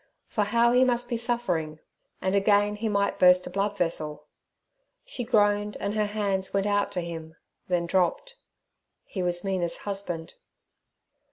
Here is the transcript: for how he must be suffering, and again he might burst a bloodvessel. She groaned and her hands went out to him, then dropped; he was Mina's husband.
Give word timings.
for 0.27 0.45
how 0.45 0.71
he 0.71 0.83
must 0.83 1.07
be 1.09 1.15
suffering, 1.15 1.77
and 2.23 2.33
again 2.33 2.75
he 2.77 2.89
might 2.89 3.19
burst 3.19 3.45
a 3.45 3.51
bloodvessel. 3.51 4.25
She 5.05 5.23
groaned 5.23 5.77
and 5.79 5.93
her 5.93 6.07
hands 6.07 6.51
went 6.55 6.65
out 6.65 6.91
to 6.93 7.01
him, 7.01 7.35
then 7.67 7.85
dropped; 7.85 8.33
he 9.05 9.21
was 9.21 9.43
Mina's 9.43 9.77
husband. 9.81 10.33